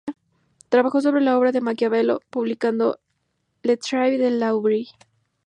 Trabajó 0.69 0.99
sobre 0.99 1.21
la 1.21 1.37
obra 1.37 1.51
de 1.51 1.61
Maquiavelo, 1.61 2.21
publicando 2.31 2.99
"Le 3.61 3.77
Travail 3.77 4.17
de 4.19 4.31
l’œuvre. 4.31 4.85